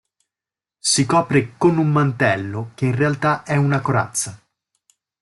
Si 0.79 1.05
copre 1.05 1.53
con 1.59 1.77
un 1.77 1.91
mantello 1.91 2.71
che 2.73 2.85
in 2.85 2.95
realtà 2.95 3.43
è 3.43 3.55
una 3.55 3.81
corazza. 3.81 4.41